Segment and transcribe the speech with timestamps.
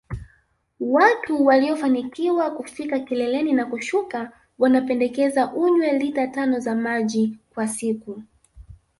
[0.79, 8.21] Watu waliofanikiwa kufika kileleni na kushuka wanapendekeza unywe lita tano za maji kwa siku